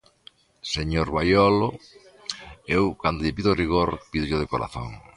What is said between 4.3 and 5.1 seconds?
de corazón.